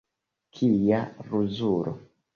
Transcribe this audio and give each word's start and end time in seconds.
Kia 0.59 1.01
ruzulo! 1.29 1.97